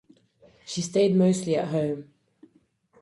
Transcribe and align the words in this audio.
She 0.65 0.81
stayed 0.81 1.15
mostly 1.15 1.55
at 1.57 1.67
home. 1.67 2.11